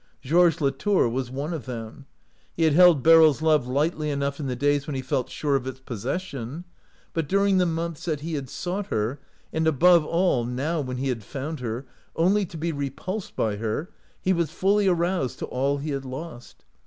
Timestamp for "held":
2.73-3.03